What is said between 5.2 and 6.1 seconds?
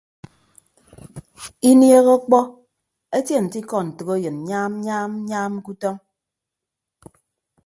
nyaam ke utọñ.